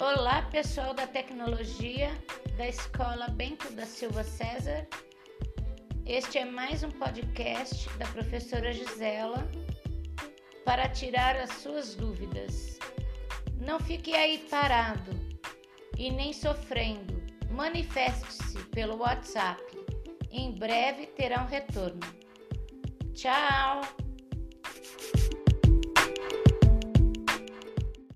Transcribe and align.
Olá, 0.00 0.42
pessoal 0.42 0.94
da 0.94 1.08
tecnologia 1.08 2.08
da 2.56 2.68
Escola 2.68 3.26
Bento 3.30 3.72
da 3.72 3.84
Silva 3.84 4.22
César. 4.22 4.86
Este 6.06 6.38
é 6.38 6.44
mais 6.44 6.84
um 6.84 6.90
podcast 6.92 7.88
da 7.98 8.06
professora 8.06 8.72
Gisela 8.72 9.50
para 10.64 10.88
tirar 10.88 11.34
as 11.34 11.50
suas 11.50 11.96
dúvidas. 11.96 12.78
Não 13.60 13.80
fique 13.80 14.14
aí 14.14 14.38
parado 14.48 15.10
e 15.96 16.12
nem 16.12 16.32
sofrendo. 16.32 17.20
Manifeste-se 17.50 18.56
pelo 18.66 18.98
WhatsApp. 18.98 19.60
Em 20.30 20.52
breve 20.52 21.08
terá 21.08 21.42
um 21.42 21.46
retorno. 21.46 21.98
Tchau! 23.14 24.07